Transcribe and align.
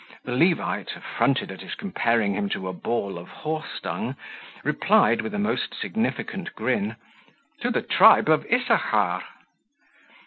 The 0.25 0.31
Levite, 0.35 0.95
affronted 0.95 1.51
at 1.51 1.61
his 1.61 1.75
comparing 1.75 2.33
him 2.33 2.49
to 2.49 2.67
a 2.67 2.73
ball 2.73 3.19
of 3.19 3.27
horse 3.27 3.79
dung, 3.83 4.15
replied, 4.63 5.21
with 5.21 5.31
a 5.35 5.37
most 5.37 5.75
significant 5.79 6.55
grin, 6.55 6.95
"To 7.59 7.69
the 7.69 7.83
tribe 7.83 8.27
of 8.27 8.43
Issachar." 8.51 9.21